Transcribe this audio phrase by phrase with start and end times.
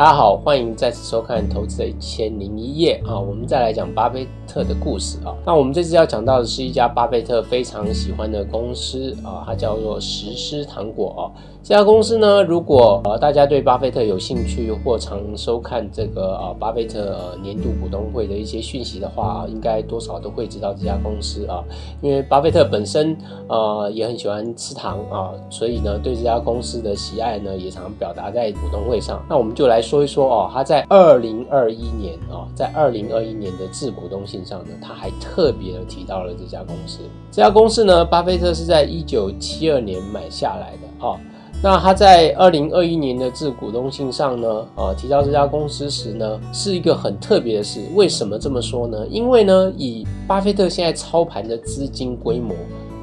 [0.00, 5.36] 大家好，欢迎再次收看《投资的一千零一夜》啊，我们再来讲巴菲特的故事啊。
[5.44, 11.22] 那我们这次要讲到的是一家巴菲特非常喜欢的公司啊，它叫做实施糖果啊。
[11.62, 21.62] 这家公司呢，如果呃大家对巴菲特有兴趣或常收看这个啊巴菲特呃年度股东会的一些讯息的话，应该多少都会知道这家公司啊。
[22.00, 23.14] 因为巴菲特本身
[23.48, 29.22] 呃也很喜欢吃糖啊，所以呢对这家公司的喜爱呢也常表达在股东会上。
[29.28, 37.00] 那我们就来说一说哦，他在二零二一年啊，在二零二一年的致股东信上呢，他还特别的提到了这家公司。
[37.32, 41.18] 这家公司呢，巴菲特是在一九七二年买下来的啊。
[41.60, 47.80] 那他在二零二一年的致股东信上呢，啊提到这家公司时呢，是一个很特别的事。
[47.96, 49.04] 为什么这么说呢？
[49.08, 52.54] 因为呢，以巴菲特现在操盘的资金规模，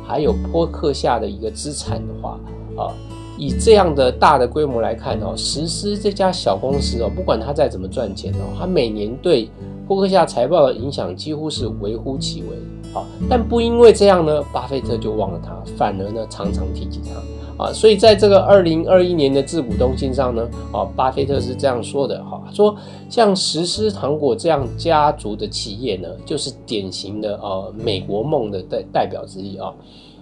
[0.08, 2.40] 还有波克下的一个资产的话，
[2.78, 2.96] 啊，
[3.38, 9.50] 以这样的大的规模来看哦，实施这家小公司哦，不管他再怎么赚钱哦，他每年对
[9.88, 12.48] 波克夏财报的影响几乎是微乎其微。
[12.94, 17.22] 好，但不因为这样呢，巴菲特就忘了他，反而呢，常常提起他。
[17.58, 22.76] 啊，所以在这个二零二一年的致股东信上呢，啊，巴菲特是这样说的，哈，说
[23.10, 29.74] 像实施糖果这样家族的企业呢，就是典型的呃美国梦的代代表之一啊，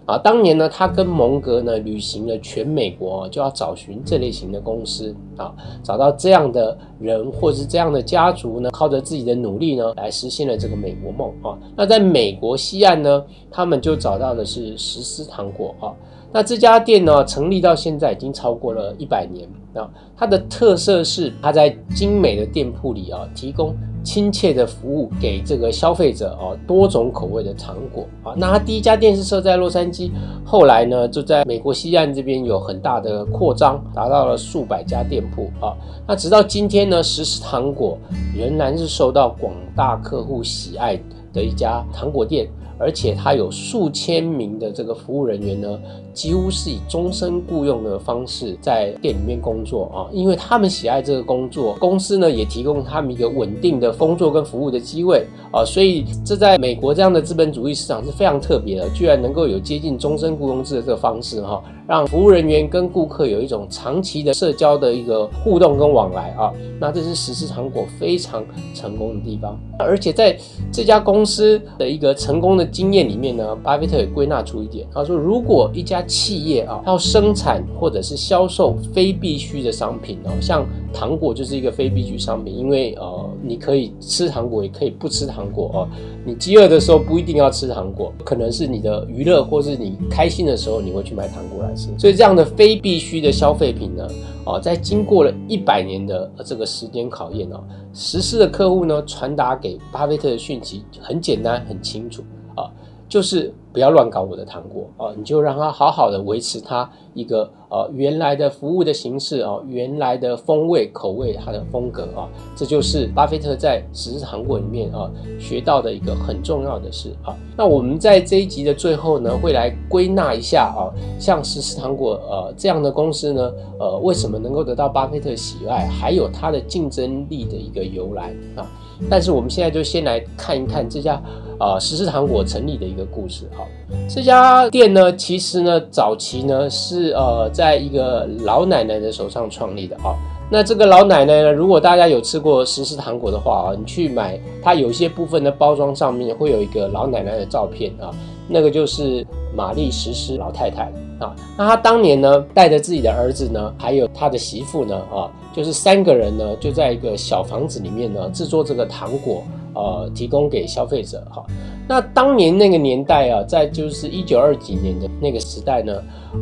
[0.06, 11.58] 啊，当年呢，他跟蒙格呢旅行了全美国，就要找寻这类型的公司啊，找到这样的人或是这样的家族呢，靠着自己的努力呢，来实现了这个美国梦啊。
[11.76, 15.89] 那在美国西岸呢，他们就找到的是石狮糖果啊。
[16.36, 19.89] 那这家店呢，成立到现在已经超过了一百年啊。
[20.17, 28.33] 它的特色是，它在精美的店铺里啊，提供亲切的服务给这个消费者啊，多种口味的糖果啊。
[28.36, 30.11] 那它第一家店是设在洛杉矶，
[30.43, 35.71] 后来呢，就在美国西岸这边有很大的扩张，达到了数百家店铺啊。
[36.05, 37.98] 那直到今天呢，实施糖果
[38.38, 40.99] 仍然是受到广大客户喜爱
[41.32, 42.45] 的一家糖果店。
[42.77, 45.80] 而且它有数千名的这个服务人员呢，
[46.13, 61.64] 几乎是以终身雇佣的方式在店里面工作啊，因为他们喜爱这个工作，公司呢也提供他们一个稳定的工作跟服务的机会啊，所以这在美国这样的资本主义市场是非常特别的，居然能够有接近终身雇佣制的这个方式哈。
[61.87, 69.59] 让服务人员跟顾客有一种长期的社交的一个互动跟往来啊，那这是实施糖果非常成功的地方。
[69.77, 70.35] 而且在
[70.71, 80.65] 这家公司的一个成功的经验里面呢，巴菲特也归纳出一点，他说如果一家企业啊要生产或者是销售非必需的商品哦，像
[80.95, 85.88] 糖果就是一个非必需商品，因为呃你可以吃糖果也可以不吃糖果哦，
[86.26, 91.89] 你饥饿的时候不一定要吃糖果，可能是你的娱乐或是你开心的时候你会去买糖果来吃。
[92.00, 94.08] 所以这样的非必需的消费品呢，
[94.45, 97.62] 啊，在经过了一百年的这个时间考验啊，
[97.94, 102.23] 实施的客户呢，传达给巴菲特的讯息很简单很清楚
[102.56, 102.72] 啊，
[103.10, 103.54] 就是。
[103.75, 105.13] 不要乱搞我的糖果啊！
[105.17, 112.25] 你就让它好好的维持它一个呃原来的服务的形式啊，原来的风味口味它的风格啊，
[112.55, 117.35] 这就是巴菲特在实施糖果里面啊学到的一个很重要的事啊。
[117.58, 120.87] 那我们在这一集的最后呢，会来归纳一下啊，
[121.19, 128.65] 像实施糖果呃这样的公司呢，呃为什么能够得到巴菲特喜爱，还有它的竞争力的一个由来啊。
[129.09, 131.21] 但是我们现在就先来看一看这家
[131.59, 133.64] 啊实施糖果成立的一个故事啊。
[134.09, 140.15] 这家店呢，其实呢，早期呢是呃，在一个老奶奶的手上创立的啊。
[140.50, 148.12] 那这个老奶奶呢，如果大家有吃过实施糖果的话啊，你去买，它有些部分的包装上面会有一个老奶奶的照片啊，
[148.48, 149.25] 那个就是
[149.56, 150.83] 玛丽实施老太太
[151.19, 151.36] 啊。
[151.57, 159.44] 那她当年呢，带着自己的儿子呢，还有他的媳妇呢啊，就是三个人呢，就在一个小房子里面呢，制作这个糖果。
[159.77, 161.44] 呃，提供给消费者哈。
[161.87, 165.93] 那当年那个年代啊，在就是一九二几年的那个时代呢，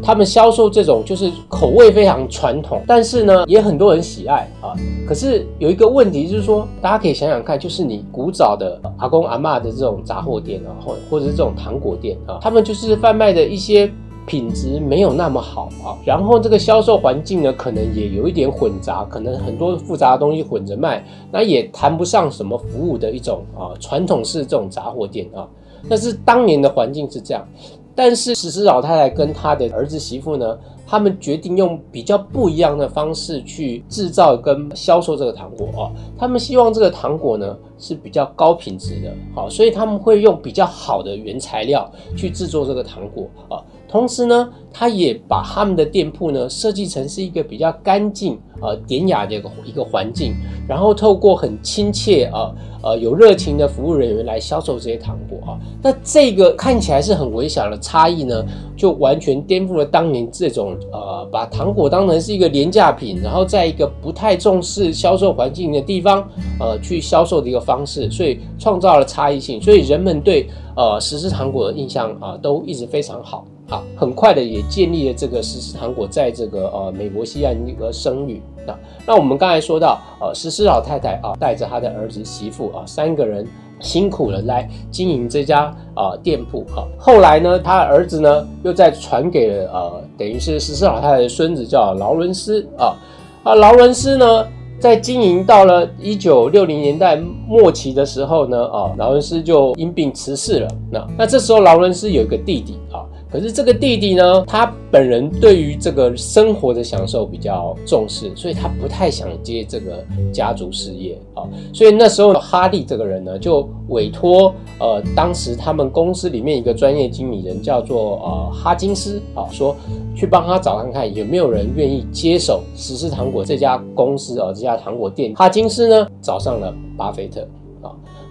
[0.01, 4.73] 他们销售这种就是口味非常传统，但是呢，也很多人喜爱啊。
[5.07, 13.91] 可是有一个问题就是说，大家可以想想看，就是你古早的阿公阿妈的这种杂货店啊，或或者是这种糖果店啊，他们就是贩卖的一些。
[14.25, 25.47] 品质没有那么好啊，然后这个销售环境呢，可能也有一点混杂，可能很多复杂的东西混着卖，那也谈不上什么服务的一种啊，传统式这种杂货店啊。
[25.89, 27.45] 但是当年的环境是这样，
[27.93, 35.91] 但是史诗老太太跟她的儿子媳妇呢，他们决定用比较不一样的方式去制造跟销售这个糖果啊。
[36.17, 43.61] 他们希望这个糖果呢是比较高品质的，好，所以他们会用比较好的原材料去制作这个糖果啊。
[43.93, 50.33] 同时呢，他也把他们的店铺呢设计成是一个比较干净、呃典雅的一个一个环境，
[50.67, 52.51] 然后透过很亲切啊。
[52.85, 58.43] 呃，有热情的服务人员来销售这些糖果啊，那这个看起来是很微小的差异呢，
[58.75, 66.27] 就完全颠覆了当年这种呃把糖果当成是一个廉价品，然后在一个不太重视销售环境的地方
[66.59, 73.45] 呃去销售的一个方式，所以创造了差异性，所以人们对呃实施糖果的印象啊都一直非常好。
[73.73, 78.39] 好，很快的也建立了这个实施糖果在这个呃美国西岸一个声誉。
[78.67, 78.77] 那
[79.07, 83.47] 那我们刚才说到，呃，实施老太太啊带着她的儿子媳妇啊三个人
[83.79, 86.85] 辛苦了来经营这家啊店铺啊。
[86.99, 92.95] 后来呢，他儿子呢又再传给了呃等于是实施老太太的孙子叫劳伦斯啊
[93.41, 94.47] 啊劳伦斯呢
[94.79, 97.15] 在经营到了一九六零年代
[97.47, 100.67] 末期的时候呢啊劳伦斯就因病辞世了。
[100.91, 103.01] 那那这时候劳伦斯有一个弟弟啊。
[103.33, 111.41] 可是这个弟弟呢，他本人对于这个生活的享受比较重视，所以他不太想接这个家族事业啊。
[111.73, 119.75] 所以那时候哈利这个人呢，就委托呃当时他们公司里面一个专业经理人叫做呃哈金斯啊，说
[120.15, 125.33] 去帮他找看看有没有人愿意接手实施糖果这家公司啊这家糖果店。
[125.33, 127.43] 哈金斯呢找上了巴菲特。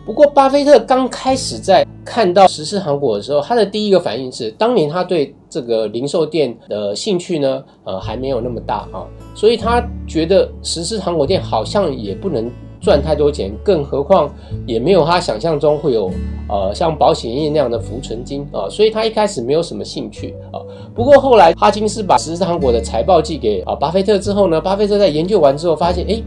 [0.04, 12.50] 不过巴菲特刚开始在看到实施糖果的时候，他的第一个反应是，当年他对这个零售店的兴趣呢，呃，还没有那么大啊，所以他觉得实施糖果店好像也不能
[12.80, 14.28] 赚太多钱，更何况
[14.66, 16.10] 也没有他想象中会有
[16.48, 20.58] 呃像保险业那样的浮存金啊，所以他一开始没有什么兴趣啊。
[20.92, 26.20] 不过后来哈金斯把实施糖果的财报寄给啊巴菲特之后呢，巴菲特在研究完之后发现，哎。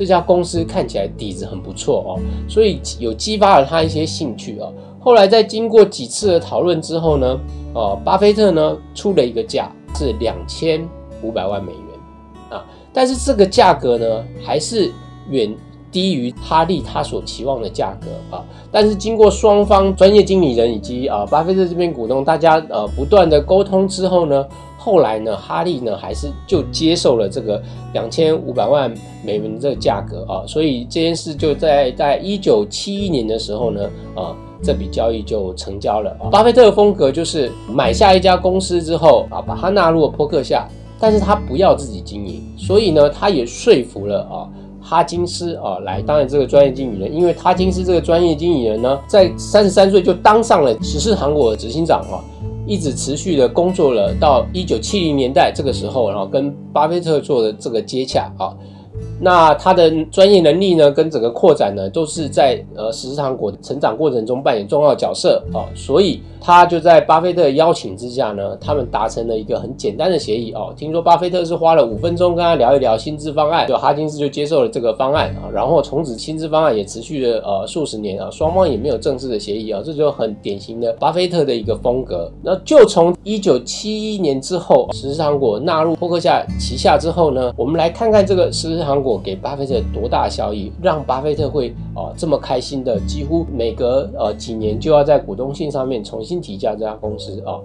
[0.00, 4.72] 这家公司看起来底子很不错哦，所以有激发了他一些兴趣哦。
[4.98, 7.38] 后来在经过几次的讨论之后呢，
[7.74, 10.88] 呃，巴菲特呢出了一个价是两千
[11.22, 11.82] 五百万美元
[12.48, 12.64] 啊，
[12.94, 14.90] 但是这个价格呢还是
[15.28, 15.54] 远
[15.92, 18.42] 低于哈利他所期望的价格啊。
[18.72, 24.46] 但是经过双方专业经理人以及啊巴菲特这边股东大家呃不断的沟通之后呢。
[24.82, 27.62] 后来呢，哈利呢还是就接受了这个
[27.92, 28.90] 两千五百万
[29.22, 36.16] 美元的这个价格啊，所以这件事就在在一九七一年的时候呢，啊，这笔交易就成交了。
[36.32, 40.66] 巴菲特的风格就是买下一家公司之后啊，把它纳入了波克夏，
[40.98, 44.48] 但是他不要自己经营，所以呢，他也说服了啊
[44.80, 52.24] 哈金斯啊来当然这个专业经理人，因为哈金斯这个专业经理人呢，在三十三岁就当上了十四糖果的执行长啊。
[52.70, 58.54] 一直持续的工作了到一九七零年代这个时候，然后跟巴菲特做的这个接洽啊。
[59.20, 70.72] 那他的专业能力呢，跟整个扩展呢，都是在呃十糖果成长过程中扮演重要角色啊，所以他就在巴菲特邀请之下呢，他们达成了一个很简单的协议哦。
[70.76, 82.32] 听说巴菲特是花了五分钟跟他聊一聊薪资方案，就哈金斯就接受了这个方案啊，然后从此薪资方案也持续了呃数十年啊，双方也没有正式的协议啊，这就很典型的巴菲特的一个风格。
[82.42, 89.10] 那就从一九七一年之后，十糖果纳入波克夏旗下之后呢，我们来看看这个十糖果。
[89.22, 97.60] 给巴菲特多大效益，让巴菲特会啊这么开心的，几乎每隔呃几年就要在股东信上面重新提价这家公司啊。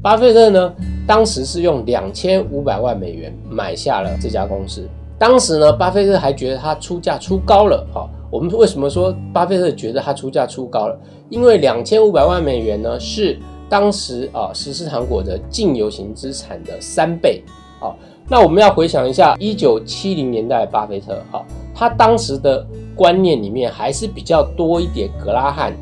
[0.00, 0.72] 巴菲特呢，
[1.06, 4.86] 当时是用两千五百万美元买下了这家公司。
[5.18, 8.04] 当时呢，巴菲特还觉得他出价出高了啊。
[8.30, 10.98] 我们为什么说巴菲特觉得他出价出高了？
[11.30, 13.38] 因为两千五百万美元呢，是
[13.68, 17.42] 当时啊十四糖果的净有形资产的三倍
[17.80, 17.94] 啊。
[18.28, 25.72] 那我们要回想一下，一九七零年代巴菲特哈，他当时的观念里面还是比较多一点格拉汉，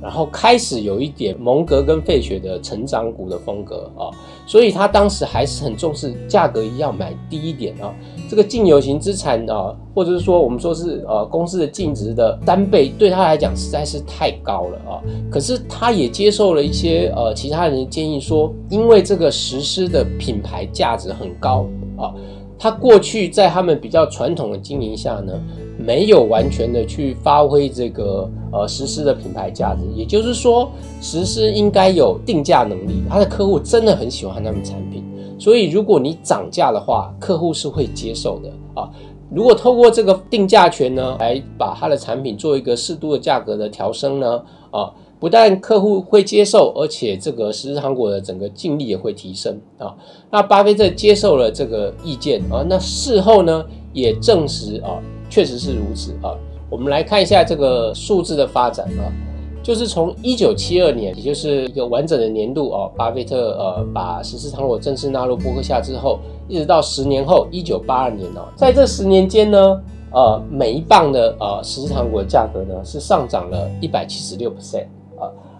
[0.00, 4.10] 然后开始有一点蒙格跟费雪的成长股的风格啊，
[4.46, 7.94] 所以他当时还是很重视价格一定要买低一点啊。
[8.28, 15.02] 这个净有形资产啊，或者是说我们说是呃公司的净值的三倍，对他来讲实在是太高了啊。
[15.30, 21.66] 可是他也接受了一些呃其他人的建议，说因为这个实施的品牌价值很高。
[21.94, 22.12] 啊，
[22.62, 25.32] 他过去在他们比较传统的经营下呢，
[25.76, 35.02] 没有完全的去发挥这个呃实施的品牌价值，也就是说，实施应该有定价能力，他的客户真的很喜欢他们产品，
[35.40, 38.48] 所以如果你涨价的话，客户是会接受的
[38.80, 38.88] 啊。
[39.34, 44.40] 如果透过这个定价权呢，来把他的产品做一个适度的价格的调升呢，
[44.70, 44.88] 啊。
[45.22, 49.94] 不但客户会接受，而且这个实施糖果的整个净利也会提升啊。
[50.32, 54.98] 那巴菲特接受了这个意见啊，那事后呢也证实啊，
[55.30, 56.34] 确实是如此啊。
[56.68, 59.06] 我们来看一下这个数字的发展啊。
[59.62, 74.86] 就是从一九七二年，也就是一个完整的年度哦，巴菲特呃把实施糖果正式纳入波克夏之后，一直到十年后一九八二年哦，在这十年间呢，呃，每一磅的呃实施糖果的价格呢是上涨了一百七十六 percent，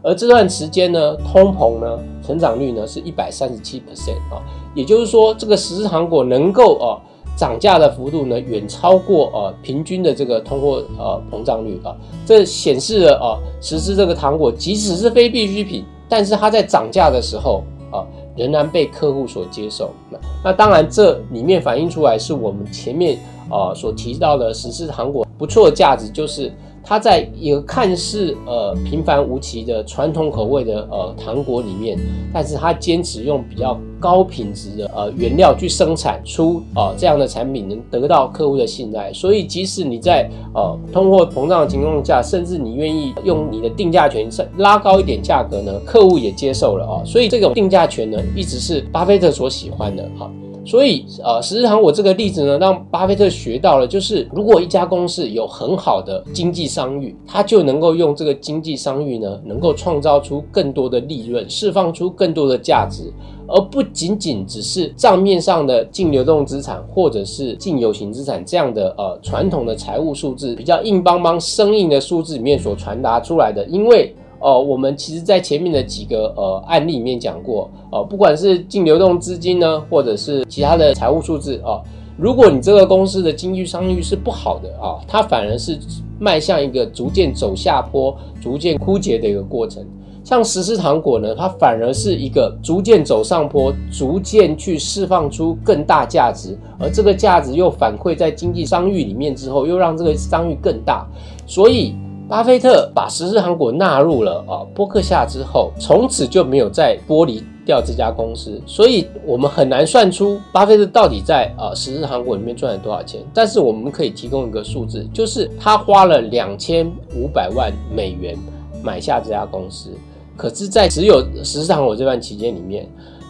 [0.03, 4.43] 而这段时间呢，通膨呢成长率呢是一百三十七 percent 啊，
[4.75, 7.01] 也就是说这个实施糖果能够哦。
[7.35, 18.05] 涨价的幅度呢，远超过呃平均的这个通货呃膨胀率啊，这显示了啊，实施这个糖果即使是非必需品，但是它在涨价的时候啊，
[18.37, 19.93] 仍然被客户所接受。
[20.11, 23.19] 那那当然，这里面反映出来是我们前面
[23.49, 26.53] 啊所提到的实施糖果不错的价值，就是。
[26.85, 31.99] 它在一个看似呃平凡无奇的传统口味的呃糖果里面，
[32.33, 39.13] 但是它坚持用比较高品质的呃原料去生产出啊这样的产品，能得到客户的信赖。
[39.13, 47.05] 所以即使你在呃通货膨胀的情况下，甚至你愿意用你的定价权拉高一点价格呢，客户也接受了啊。
[47.05, 50.31] 所以这种定价权呢，一直是巴菲特所喜欢的哈。
[50.65, 63.13] 所以，呃，实际上我这个例子呢，让巴菲特学到了，就是如果一家公司有很好的经济商誉，他就能够用这个经济商誉呢，能够创造出更多的利润，释放出更多的价值，
[63.49, 74.15] 而不仅仅只是账面上的净流动资产或者是净有形资产这样的呃传统的财务数字，比较硬邦邦、生硬的数字里面所传达出来的，因为。
[74.43, 81.81] 哦，我们其实，在前面的几个呃案例里面讲过，哦，不管是净流动资金呢，或者是其他的财务数字啊，
[82.19, 85.79] 如果你这个公司的经济商誉是不好的啊，它反而是
[86.19, 89.87] 迈向一个逐渐走下坡、逐渐枯竭的一个过程。
[90.25, 101.07] 像实施糖果呢，它反而是一个逐渐走上坡、逐渐去释放出更大价值，而这个价值又反馈在经济商誉里面之后，又让这个商誉更大，
[101.47, 101.95] 所以。
[102.33, 113.21] 巴菲特把实施糖果纳入了啊波克夏之后，从此就没有再剥离掉这家公司，所以我们很难算出巴菲特到底在啊实施糖果里面赚了多少钱。
[113.35, 118.35] 但是我们可以提供一个数字，就是他花了两千五百万美元
[118.83, 119.91] 买下这家公司。
[120.35, 122.89] 可是，在只有实施糖果这段期间里面，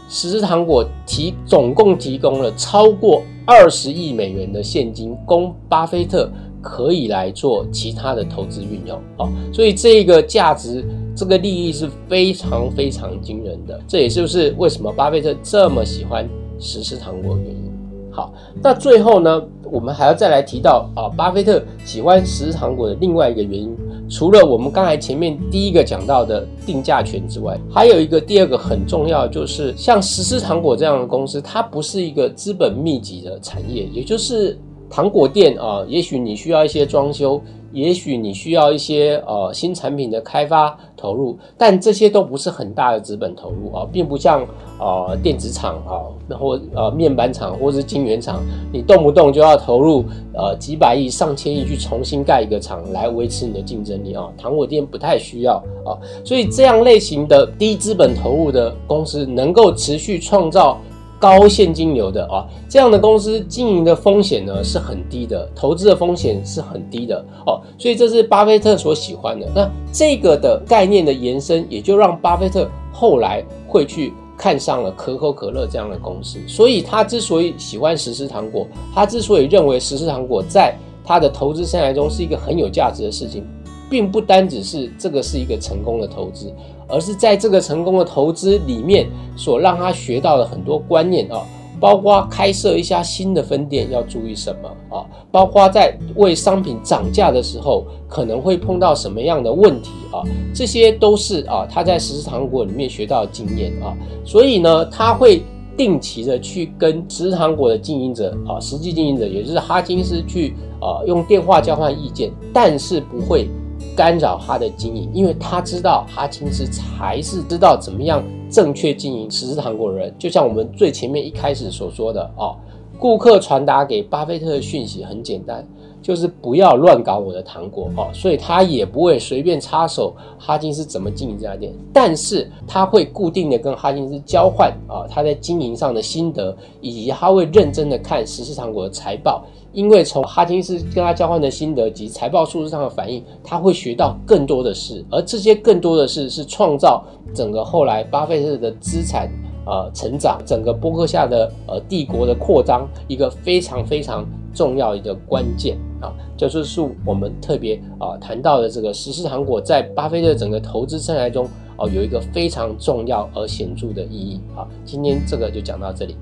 [0.09, 6.31] 实施糖果提总共提供了超过二十亿美元的现金供巴菲特。
[6.63, 13.79] 可以来做其他的投资运用啊，所以这个价值、这个利益是非常非常惊人的。
[13.89, 16.27] 这也就是为什么巴菲特这么喜欢
[16.61, 17.73] 实施糖果的原因。
[18.13, 23.75] 好，那最后呢，我们还要再来提到啊，巴菲特喜欢实施糖果的另外一个原因，
[24.09, 34.57] 除了我们刚才前面第一个讲到的定价权之外，还有一个第二个很重要，就是像实施糖果这样的公司，它不是一个资本密集的产业，也就是。
[34.93, 37.41] 糖果店啊，也许你需要一些装修，
[37.73, 44.47] 也许你需要一些呃新产品的开发投入，但这些都不是很大的资本投入啊，并不像
[44.79, 54.29] 呃电子厂啊，然后呃面板厂或者是晶圆厂，你动不动就要投入呃几百亿、上千亿去重新盖一个厂来维持你的竞争力啊。
[54.37, 55.55] 糖果店不太需要
[55.87, 60.77] 啊，所以这样类型的低资本投入的公司，能够持续创造。
[61.23, 69.49] 高现金流的啊，这样的公司经营的风险呢是很低的，投资的风险是很低的哦，所以这是巴菲特所喜欢的。
[69.55, 76.41] 那这个的概念的延伸，也就让巴菲特后来会去看上了可口可乐这样的公司。
[76.49, 80.75] 所以他之所以喜欢实施糖果，他之所以认为实施糖果在
[81.05, 83.47] 他的投资生涯中是一个很有价值的事情。
[83.91, 86.51] 并不单只是这个是一个成功的投资，
[86.89, 91.43] 而是在这个成功的投资里面所让他学到的很多观念啊，
[91.81, 100.23] 包括开设一家新的分店要注意什么啊，包括在为商品涨价的时候可能会碰到什么样的问题啊，
[100.55, 105.43] 这些都是啊他在实施糖果里面学到的经验啊，所以呢，他会
[105.77, 113.49] 定期的去跟实施糖果的经营者啊，实际经营者也就是哈金斯去啊用电话交换意见，但是不会。
[113.95, 120.15] 干扰他的经营，因为他知道哈金斯才是知道怎么样正确经营实施糖果的人。
[120.19, 122.57] 就像我们最前面一开始所说的哦，
[122.99, 125.67] 顾客传达给巴菲特的讯息很简单，
[126.01, 139.45] 就是不要乱搞我的糖果哦，所以他也不会随便插手哈金斯怎么经营这家店，但是他会固定的跟哈金斯交换啊他在经营上的心得，以及他会认真的看实施糖果的财报。
[139.73, 149.31] 因为从哈金斯跟他交换的心得及财报数字上的反应，他会学到更多的事，而这些更多的事是创造整个后来巴菲特的资产
[149.67, 161.49] 呃成长，整个波克夏的呃帝国的扩张一个非常非常重要的关键啊，就是是我们特别啊谈到的这个实施糖果在巴菲特整个投资生涯中
[161.79, 164.69] 哦有一个非常重要而显著的意义啊。
[164.85, 166.15] 今天这个就讲到这里。